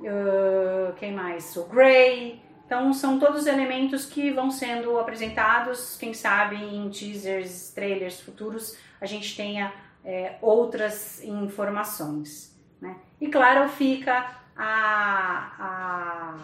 [0.00, 1.56] uh, quem mais?
[1.56, 2.42] O Gray.
[2.66, 9.06] Então são todos elementos que vão sendo apresentados, quem sabe em teasers, trailers futuros a
[9.06, 9.74] gente tenha
[10.04, 12.51] é, outras informações.
[12.82, 12.96] Né?
[13.18, 16.34] E claro, fica a, a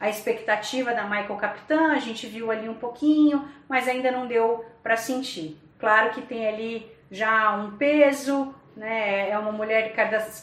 [0.00, 4.64] a expectativa da Michael Capitã, a gente viu ali um pouquinho, mas ainda não deu
[4.80, 5.58] para sentir.
[5.78, 9.28] Claro que tem ali já um peso, né?
[9.28, 9.92] É uma mulher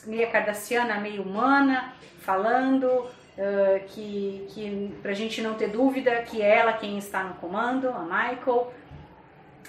[0.07, 6.41] meio cardassiana, meio humana, falando, uh, que, que para a gente não ter dúvida que
[6.41, 8.73] é ela quem está no comando, a Michael.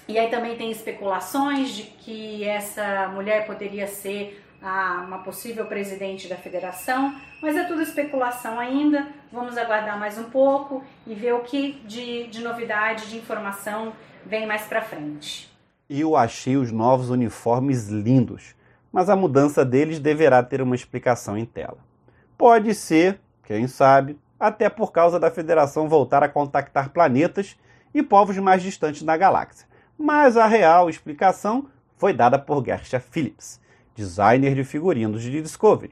[0.05, 6.27] E aí também tem especulações de que essa mulher poderia ser a uma possível presidente
[6.27, 9.07] da federação, mas é tudo especulação ainda.
[9.31, 13.93] Vamos aguardar mais um pouco e ver o que de, de novidade, de informação
[14.25, 15.51] vem mais para frente.
[15.89, 18.55] Eu achei os novos uniformes lindos,
[18.91, 21.77] mas a mudança deles deverá ter uma explicação em tela.
[22.37, 27.57] Pode ser, quem sabe, até por causa da federação voltar a contactar planetas
[27.93, 29.67] e povos mais distantes da galáxia.
[29.97, 31.67] Mas a real explicação
[31.97, 33.59] foi dada por Gersha Phillips
[33.97, 35.91] designer de figurinos de Discovery,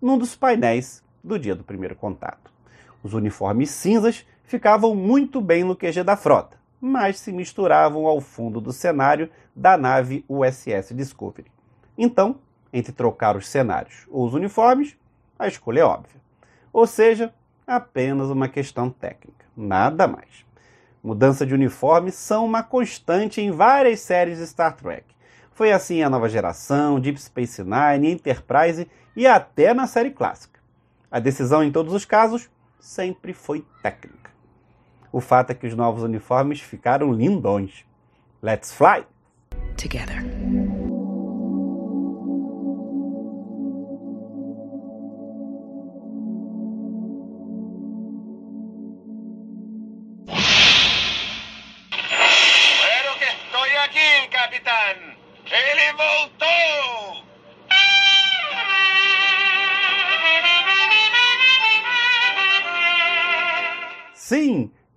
[0.00, 2.50] num dos painéis do dia do primeiro contato.
[3.02, 8.58] Os uniformes cinzas ficavam muito bem no QG da frota, mas se misturavam ao fundo
[8.58, 11.52] do cenário da nave USS Discovery.
[11.96, 12.36] Então,
[12.72, 14.96] entre trocar os cenários ou os uniformes,
[15.38, 16.22] a escolha é óbvia.
[16.72, 17.34] Ou seja,
[17.66, 20.46] apenas uma questão técnica, nada mais.
[21.04, 25.04] Mudança de uniforme são uma constante em várias séries de Star Trek,
[25.54, 30.60] foi assim a nova geração, Deep Space Nine, Enterprise e até na série clássica.
[31.10, 32.48] A decisão em todos os casos
[32.80, 34.30] sempre foi técnica.
[35.12, 37.84] O fato é que os novos uniformes ficaram lindões.
[38.42, 39.04] Let's fly!
[39.76, 40.41] Together.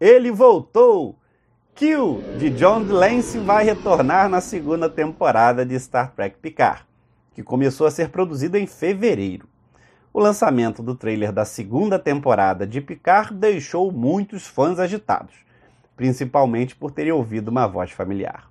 [0.05, 1.17] Ele voltou!
[1.73, 6.85] Q, de John Delancey, vai retornar na segunda temporada de Star Trek Picard.
[7.33, 9.49] que começou a ser produzido em fevereiro.
[10.13, 15.33] O lançamento do trailer da segunda temporada de Picard deixou muitos fãs agitados,
[15.97, 18.49] principalmente por terem ouvido uma voz familiar.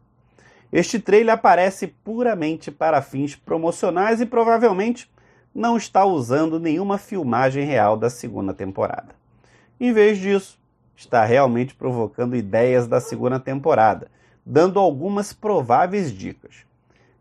[0.72, 5.08] Este trailer aparece puramente para fins promocionais e provavelmente
[5.54, 9.14] não está usando nenhuma filmagem real da segunda temporada.
[9.80, 10.58] Em vez disso,
[10.96, 14.10] está realmente provocando ideias da segunda temporada,
[14.44, 16.64] dando algumas prováveis dicas.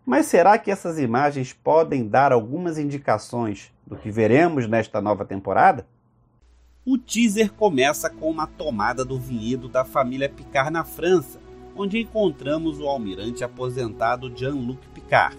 [0.05, 5.87] Mas será que essas imagens podem dar algumas indicações do que veremos nesta nova temporada?
[6.85, 11.39] O teaser começa com uma tomada do vinhedo da família Picard na França,
[11.75, 15.37] onde encontramos o almirante aposentado Jean-Luc Picard.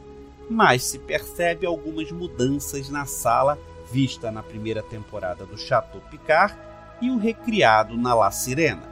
[0.49, 3.59] Mas se percebe algumas mudanças na sala
[3.93, 6.57] vista na primeira temporada do Chateau Picard
[7.05, 8.83] e o recriado na La Sirena.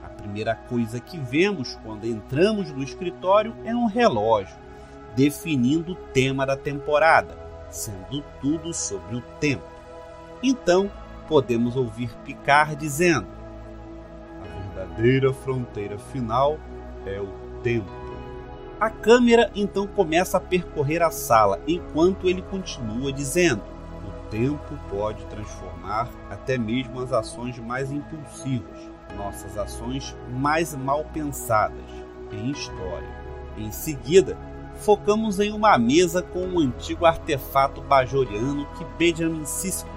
[0.00, 4.56] A primeira coisa que vemos quando entramos no escritório é um relógio,
[5.16, 7.36] definindo o tema da temporada,
[7.68, 9.64] sendo tudo sobre o tempo.
[10.40, 10.88] Então,
[11.26, 13.26] podemos ouvir Picard dizendo:
[14.40, 16.60] A verdadeira fronteira final
[17.04, 17.28] é o
[17.60, 17.90] tempo.
[18.78, 23.71] A câmera então começa a percorrer a sala enquanto ele continua dizendo:
[24.32, 31.84] tempo pode transformar até mesmo as ações mais impulsivas, nossas ações mais mal pensadas,
[32.32, 33.22] em história.
[33.58, 34.38] Em seguida,
[34.76, 39.90] focamos em uma mesa com um antigo artefato bajoriano que Benjamin Sisko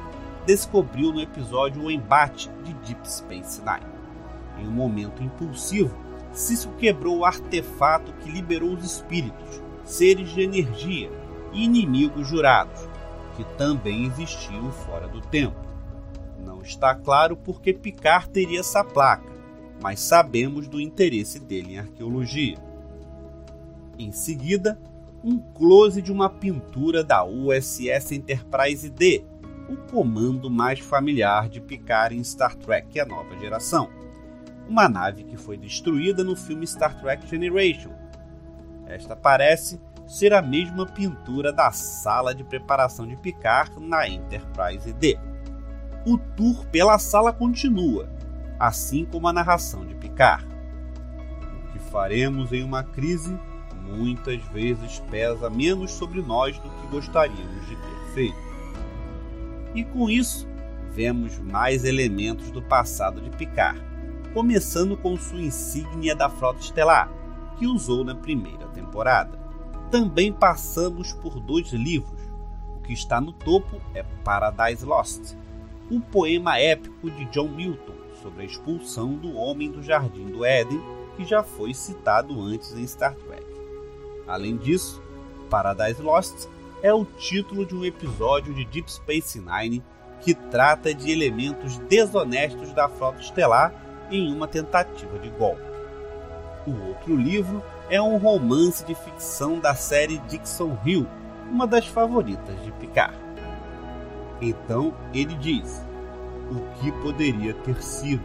[0.45, 3.89] descobriu no episódio O Embate de Deep Space Nine.
[4.59, 5.95] Em um momento impulsivo,
[6.33, 11.09] Sisko quebrou o artefato que liberou os espíritos, seres de energia
[11.53, 12.94] e inimigos jurados,
[13.35, 15.59] que também existiam fora do tempo.
[16.43, 19.31] Não está claro por que Picard teria essa placa,
[19.81, 22.57] mas sabemos do interesse dele em arqueologia.
[23.97, 24.79] Em seguida,
[25.23, 29.23] um close de uma pintura da USS Enterprise D,
[29.67, 33.89] o comando mais familiar de Picard em Star Trek A Nova Geração.
[34.67, 37.91] Uma nave que foi destruída no filme Star Trek Generation.
[38.85, 45.17] Esta parece ser a mesma pintura da sala de preparação de Picard na Enterprise D.
[46.05, 48.09] O tour pela sala continua,
[48.59, 50.45] assim como a narração de Picard.
[50.45, 53.37] O que faremos em uma crise
[53.81, 58.45] muitas vezes pesa menos sobre nós do que gostaríamos de ter feito.
[59.73, 60.47] E com isso,
[60.91, 63.81] vemos mais elementos do passado de Picard,
[64.33, 67.11] começando com sua insígnia da Frota Estelar,
[67.57, 69.44] que usou na primeira temporada.
[69.91, 72.19] Também passamos por dois livros.
[72.75, 75.35] O que está no topo é Paradise Lost,
[75.89, 80.81] um poema épico de John Milton sobre a expulsão do homem do Jardim do Éden,
[81.15, 83.45] que já foi citado antes em Star Trek.
[84.27, 85.01] Além disso,
[85.49, 86.47] Paradise Lost
[86.81, 89.83] é o título de um episódio de Deep Space Nine
[90.21, 93.73] que trata de elementos desonestos da frota estelar
[94.09, 95.61] em uma tentativa de golpe.
[96.65, 101.07] O outro livro é um romance de ficção da série Dixon Hill,
[101.49, 103.15] uma das favoritas de Picard.
[104.41, 105.85] Então ele diz:
[106.51, 108.23] o que poderia ter sido?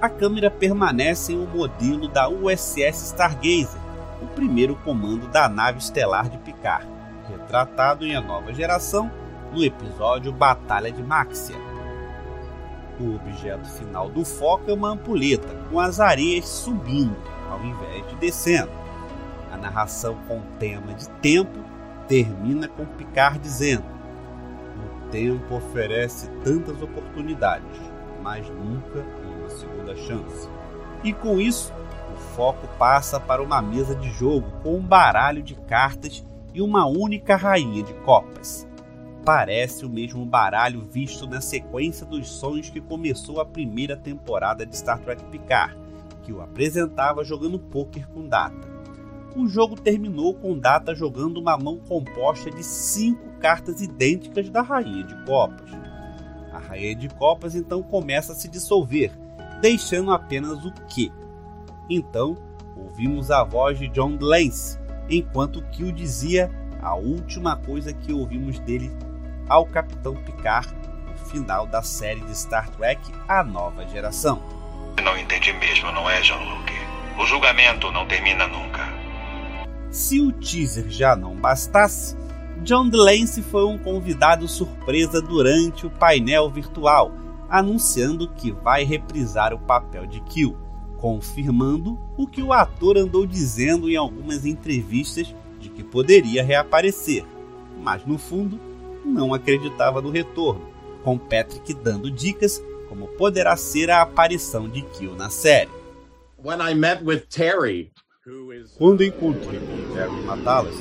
[0.00, 3.80] A câmera permanece em um modelo da USS Stargazer,
[4.20, 6.88] o primeiro comando da nave estelar de Picard,
[7.28, 9.10] retratado em A Nova Geração
[9.52, 11.56] no episódio Batalha de Maxia.
[12.98, 17.16] O objeto final do foco é uma ampulheta com as areias subindo
[17.52, 18.72] ao invés de descendo.
[19.52, 21.58] A narração com tema de tempo
[22.08, 23.84] termina com Picard dizendo:
[24.76, 27.78] O tempo oferece tantas oportunidades,
[28.22, 29.04] mas nunca
[29.36, 30.48] uma segunda chance.
[31.04, 31.72] E com isso,
[32.14, 36.86] o foco passa para uma mesa de jogo com um baralho de cartas e uma
[36.86, 38.66] única rainha de copas.
[39.24, 44.76] Parece o mesmo baralho visto na sequência dos sonhos que começou a primeira temporada de
[44.76, 45.76] Star Trek Picard,
[46.22, 48.72] que o apresentava jogando pôquer com Data.
[49.36, 55.04] O jogo terminou com Data jogando uma mão composta de cinco cartas idênticas da Rainha
[55.04, 55.70] de Copas.
[56.52, 59.10] A Rainha de Copas então começa a se dissolver,
[59.60, 61.10] deixando apenas o que
[61.88, 62.38] então,
[62.76, 64.78] ouvimos a voz de John Lance,
[65.08, 68.90] enquanto Kill dizia a última coisa que ouvimos dele
[69.48, 70.72] ao Capitão Picard
[71.06, 74.40] no final da série de Star Trek A Nova Geração.
[75.04, 76.72] Não entendi mesmo, não é, Jean-Luc?
[77.18, 78.80] O julgamento não termina nunca.
[79.90, 82.16] Se o teaser já não bastasse,
[82.62, 87.12] John Delancey foi um convidado surpresa durante o painel virtual,
[87.50, 90.56] anunciando que vai reprisar o papel de Kill
[91.02, 97.24] confirmando o que o ator andou dizendo em algumas entrevistas de que poderia reaparecer,
[97.82, 98.56] mas no fundo
[99.04, 100.62] não acreditava no retorno,
[101.02, 102.62] com Patrick dando dicas
[102.92, 105.70] como poderá ser a aparição de Kill na série.
[108.76, 110.74] Quando encontrei com Terry Matalas,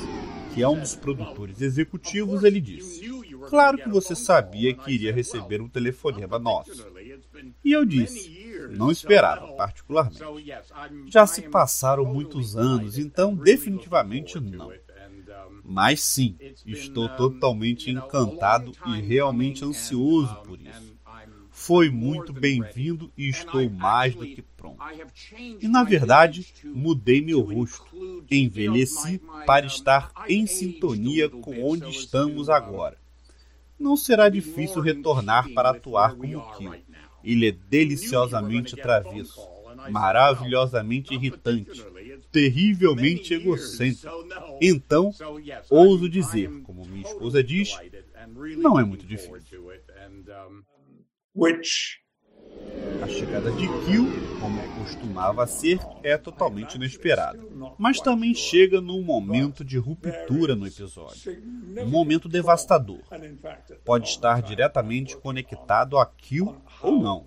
[0.53, 3.09] que é um dos produtores executivos, ele disse:
[3.49, 6.86] Claro que você sabia que iria receber um telefonema nosso.
[7.64, 8.30] E eu disse:
[8.72, 10.20] Não esperava, particularmente.
[11.07, 14.70] Já se passaram muitos anos, então definitivamente não.
[15.64, 16.36] Mas sim,
[16.66, 20.91] estou totalmente encantado e realmente ansioso por isso.
[21.64, 24.82] Foi muito bem-vindo e estou mais do que pronto.
[25.38, 27.86] E na verdade, mudei meu rosto,
[28.32, 32.97] envelheci para estar em sintonia com onde estamos agora.
[33.80, 36.74] Não será difícil retornar para atuar como Kill.
[37.24, 39.39] Ele é deliciosamente travesso,
[39.91, 41.86] maravilhosamente irritante,
[42.32, 44.28] terrivelmente egocêntrico.
[44.59, 45.14] Então,
[45.70, 47.78] ouso dizer, como minha esposa diz,
[48.57, 49.39] não é muito difícil.
[53.01, 54.05] A chegada de Kill,
[54.41, 57.39] como costumava ser, é totalmente inesperada,
[57.77, 61.41] mas também chega num momento de ruptura no episódio.
[61.79, 62.99] Um momento devastador.
[63.86, 67.25] Pode estar diretamente conectado a Kill ou não.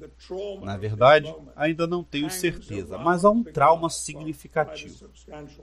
[0.62, 5.10] Na verdade, ainda não tenho certeza, mas há um trauma significativo.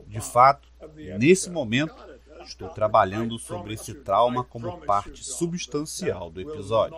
[0.08, 0.68] De fato,
[1.20, 1.96] nesse momento,
[2.44, 6.98] estou trabalhando sobre esse trauma como parte substancial do episódio.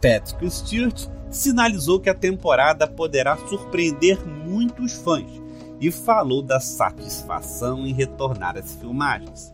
[0.00, 5.30] Patrick Stewart sinalizou que a temporada poderá surpreender muitos fãs
[5.80, 9.52] e falou da satisfação em retornar às filmagens.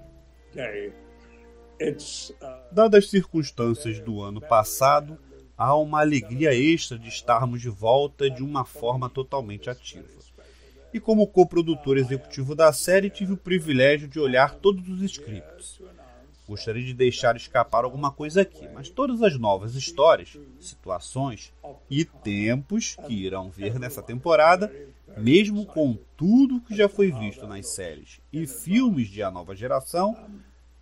[2.72, 5.18] Dadas as circunstâncias do ano passado,
[5.56, 10.08] há uma alegria extra de estarmos de volta de uma forma totalmente ativa.
[10.92, 15.80] E como coprodutor executivo da série, tive o privilégio de olhar todos os scripts.
[16.48, 21.52] Gostaria de deixar escapar alguma coisa aqui, mas todas as novas histórias, situações
[21.90, 24.72] e tempos que irão ver nessa temporada,
[25.16, 30.16] mesmo com tudo que já foi visto nas séries e filmes de A Nova Geração,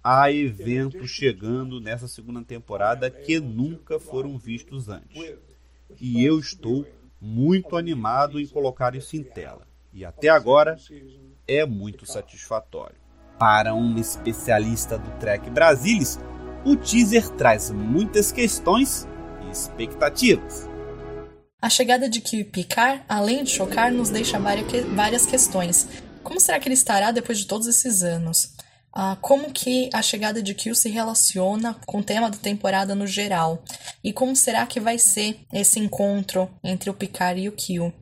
[0.03, 5.35] há eventos chegando nessa segunda temporada que nunca foram vistos antes.
[5.99, 6.87] E eu estou
[7.19, 9.67] muito animado em colocar isso em tela.
[9.95, 10.77] E até agora
[11.49, 13.04] é muito satisfatório.
[13.39, 16.19] Para um especialista do Trek Brasilis,
[16.65, 19.07] o teaser traz muitas questões
[19.45, 20.69] e expectativas.
[21.61, 25.89] A chegada de Kill Picard, além de chocar, nos deixa várias questões.
[26.23, 28.55] Como será que ele estará depois de todos esses anos?
[28.93, 33.07] Ah, como que a chegada de Kill se relaciona com o tema da temporada no
[33.07, 33.65] geral?
[34.05, 37.93] E como será que vai ser esse encontro entre o Picard e o Kill?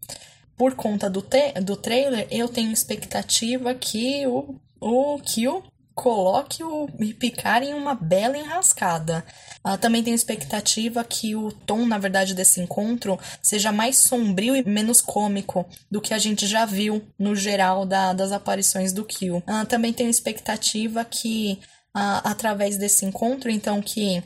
[0.57, 1.24] Por conta do,
[1.62, 5.62] do trailer, eu tenho expectativa que o o Kill
[5.95, 9.24] coloque o Picard em uma bela enrascada.
[9.64, 14.68] Uh, também tenho expectativa que o tom, na verdade, desse encontro seja mais sombrio e
[14.68, 19.37] menos cômico do que a gente já viu no geral da, das aparições do Kill.
[19.37, 21.61] Uh, também tenho expectativa que,
[21.95, 24.22] através desse encontro, então, que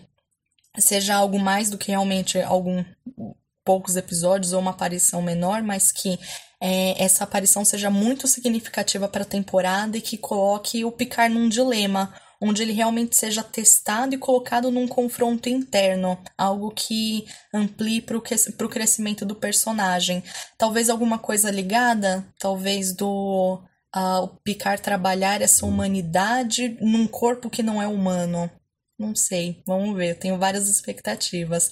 [0.78, 2.84] seja algo mais do que realmente algum
[3.64, 6.16] poucos episódios ou uma aparição menor, mas que
[6.60, 11.48] é, essa aparição seja muito significativa para a temporada e que coloque o Picard num
[11.48, 18.16] dilema, onde ele realmente seja testado e colocado num confronto interno, algo que amplie para
[18.16, 20.22] o crescimento do personagem.
[20.58, 23.60] Talvez alguma coisa ligada, talvez do
[23.94, 28.50] uh, Picard trabalhar essa humanidade num corpo que não é humano.
[28.98, 31.70] Não sei, vamos ver, tenho várias expectativas.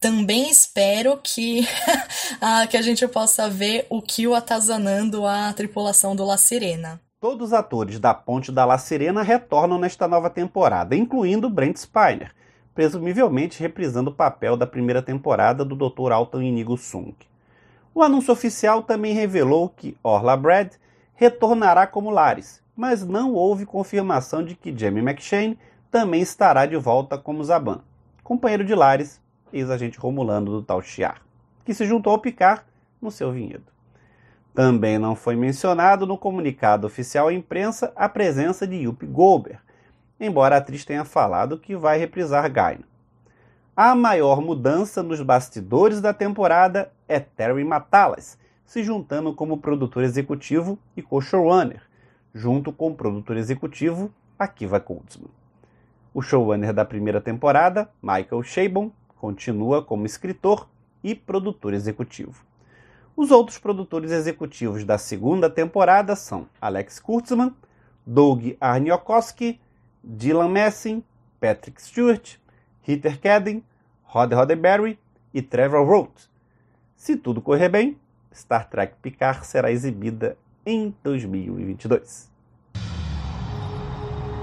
[0.00, 1.68] Também espero que,
[2.40, 6.98] ah, que a gente possa ver o Kill atazanando a tripulação do La Serena.
[7.20, 12.34] Todos os atores da Ponte da La Serena retornam nesta nova temporada, incluindo Brent Spiner,
[12.74, 16.12] presumivelmente reprisando o papel da primeira temporada do Dr.
[16.12, 17.14] Alton Inigo Sung.
[17.94, 20.72] O anúncio oficial também revelou que Orla Brad
[21.14, 25.58] retornará como Laris, mas não houve confirmação de que Jamie McShane
[25.90, 27.82] também estará de volta como Zaban,
[28.24, 29.20] companheiro de Laris
[29.52, 31.22] ex-agente Romulano do tal Chiar,
[31.64, 32.62] que se juntou ao Picard
[33.00, 33.64] no seu vinhedo.
[34.54, 39.60] Também não foi mencionado no comunicado oficial à imprensa a presença de Yuppie Goldberg,
[40.18, 42.84] embora a atriz tenha falado que vai reprisar Gaina.
[43.76, 48.36] A maior mudança nos bastidores da temporada é Terry Matalas,
[48.66, 51.82] se juntando como produtor executivo e co-showrunner,
[52.34, 55.30] junto com o produtor executivo Akiva Goldsman.
[56.12, 58.90] O showrunner da primeira temporada, Michael Chabon,
[59.20, 60.66] continua como escritor
[61.04, 62.42] e produtor executivo.
[63.14, 67.54] Os outros produtores executivos da segunda temporada são Alex Kurtzman,
[68.06, 69.60] Doug Arniokoski,
[70.02, 71.04] Dylan Messing,
[71.38, 72.36] Patrick Stewart,
[72.84, 73.62] Peter Cadden,
[74.02, 74.98] Rod Roddenberry
[75.34, 76.28] e Trevor Roth.
[76.96, 77.98] Se tudo correr bem,
[78.34, 82.30] Star Trek Picard será exibida em 2022.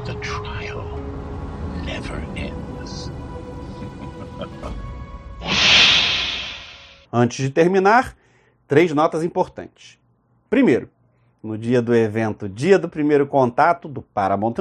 [0.06, 0.86] The trial
[1.84, 2.57] never ends.
[7.12, 8.16] Antes de terminar,
[8.68, 9.98] três notas importantes.
[10.50, 10.90] Primeiro,
[11.42, 14.56] no dia do evento Dia do Primeiro Contato do Paramount+,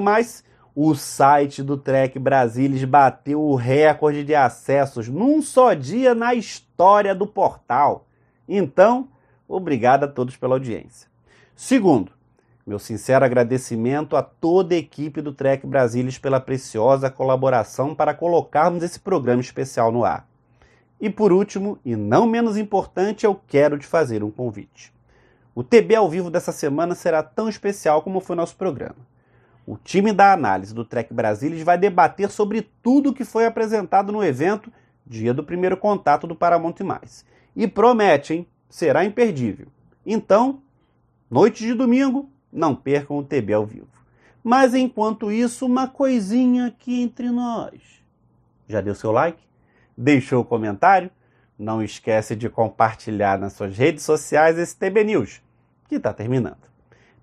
[0.74, 7.14] o site do Trek Brasilis bateu o recorde de acessos num só dia na história
[7.14, 8.06] do portal.
[8.48, 9.08] Então,
[9.48, 11.08] obrigado a todos pela audiência.
[11.54, 12.12] Segundo,
[12.66, 18.82] meu sincero agradecimento a toda a equipe do Trek Brasilis pela preciosa colaboração para colocarmos
[18.82, 20.28] esse programa especial no ar.
[21.00, 24.92] E por último, e não menos importante, eu quero te fazer um convite.
[25.54, 28.96] O TB ao vivo dessa semana será tão especial como foi nosso programa.
[29.64, 34.10] O time da análise do Trek Brasilis vai debater sobre tudo o que foi apresentado
[34.10, 34.72] no evento
[35.06, 36.74] Dia do Primeiro Contato do Paramount+.
[37.54, 38.46] E promete, hein?
[38.68, 39.68] Será imperdível.
[40.04, 40.60] Então,
[41.30, 43.88] noite de domingo, não percam o TB ao vivo.
[44.42, 47.80] Mas enquanto isso, uma coisinha aqui entre nós.
[48.66, 49.42] Já deu seu like?
[49.96, 51.10] Deixou o comentário?
[51.58, 55.42] Não esquece de compartilhar nas suas redes sociais esse TB News,
[55.88, 56.66] que está terminando.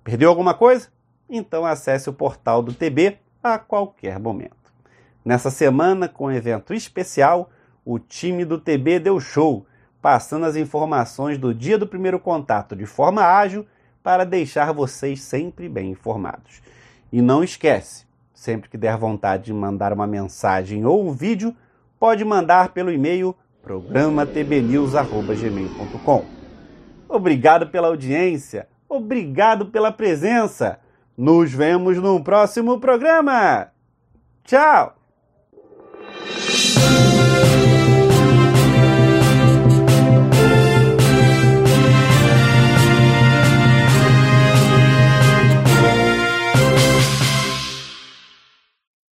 [0.03, 0.89] Perdeu alguma coisa?
[1.29, 4.55] Então acesse o portal do TB a qualquer momento.
[5.25, 7.49] Nessa semana, com um evento especial,
[7.85, 9.65] o time do TB deu show,
[10.01, 13.65] passando as informações do dia do primeiro contato de forma ágil
[14.03, 16.61] para deixar vocês sempre bem informados.
[17.11, 21.55] E não esquece, sempre que der vontade de mandar uma mensagem ou um vídeo,
[21.97, 26.25] pode mandar pelo e-mail programatbnews@gmail.com.
[27.07, 30.79] Obrigado pela audiência, obrigado pela presença.
[31.15, 33.67] Nos vemos no próximo programa.
[34.43, 34.95] Tchau.